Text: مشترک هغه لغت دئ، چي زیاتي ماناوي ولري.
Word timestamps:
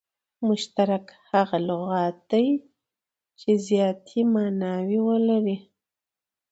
مشترک 0.47 1.05
هغه 1.31 1.57
لغت 1.67 2.15
دئ، 2.29 2.47
چي 3.39 3.51
زیاتي 3.67 4.21
ماناوي 4.33 4.99
ولري. 5.07 5.57